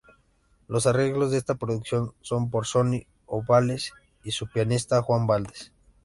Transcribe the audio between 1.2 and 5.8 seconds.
de esta producción son por Sonny Ovalles y su pianista Juan Valdez.